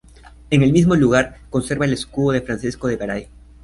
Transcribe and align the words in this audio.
En 0.49 0.63
el 0.63 0.71
mismo 0.71 0.95
lugar 0.95 1.37
conserva 1.51 1.85
el 1.85 1.93
escudo 1.93 2.31
de 2.31 2.41
Francisco 2.41 2.87
de 2.87 2.97
Garay. 2.97 3.29